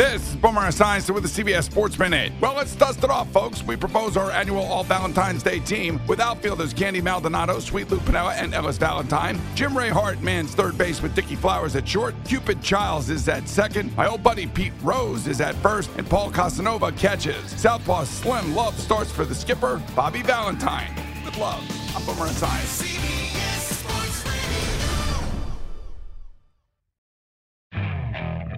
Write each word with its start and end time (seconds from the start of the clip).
This 0.00 0.30
is 0.30 0.36
Boomer 0.36 0.62
Esiason 0.62 1.10
with 1.10 1.24
the 1.24 1.28
CBS 1.28 1.64
Sports 1.64 1.98
Minute. 1.98 2.32
Well, 2.40 2.54
let's 2.54 2.74
dust 2.74 3.04
it 3.04 3.10
off, 3.10 3.30
folks. 3.32 3.62
We 3.62 3.76
propose 3.76 4.16
our 4.16 4.30
annual 4.30 4.62
All 4.62 4.82
Valentine's 4.82 5.42
Day 5.42 5.58
team 5.58 6.00
with 6.08 6.20
outfielders 6.20 6.72
Candy 6.72 7.02
Maldonado, 7.02 7.60
Sweet 7.60 7.90
Lou 7.90 7.98
Piniella, 7.98 8.32
and 8.42 8.54
Ellis 8.54 8.78
Valentine. 8.78 9.38
Jim 9.54 9.76
Ray 9.76 9.90
Hart 9.90 10.22
mans 10.22 10.54
third 10.54 10.78
base 10.78 11.02
with 11.02 11.14
Dickie 11.14 11.36
Flowers 11.36 11.76
at 11.76 11.86
short. 11.86 12.14
Cupid 12.24 12.62
Childs 12.62 13.10
is 13.10 13.28
at 13.28 13.46
second. 13.46 13.94
My 13.94 14.06
old 14.06 14.22
buddy 14.22 14.46
Pete 14.46 14.72
Rose 14.82 15.26
is 15.26 15.42
at 15.42 15.54
first, 15.56 15.90
and 15.98 16.08
Paul 16.08 16.30
Casanova 16.30 16.92
catches. 16.92 17.50
Southpaw 17.60 18.04
Slim 18.04 18.54
Love 18.54 18.80
starts 18.80 19.10
for 19.10 19.26
the 19.26 19.34
skipper, 19.34 19.82
Bobby 19.94 20.22
Valentine. 20.22 20.94
With 21.26 21.36
love, 21.36 21.62
I'm 21.94 22.02
Boomer 22.06 22.26
Esiason. 22.26 23.39